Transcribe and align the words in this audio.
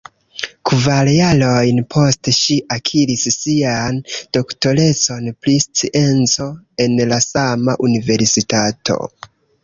Kvar 0.67 1.07
jarojn 1.15 1.81
poste 1.95 2.31
ŝi 2.37 2.55
akiris 2.75 3.25
sian 3.35 3.99
doktorecon 4.37 5.27
pri 5.43 5.53
scienco 5.65 6.47
en 6.87 6.97
la 7.11 7.21
sama 7.27 7.77
universitato. 7.89 8.99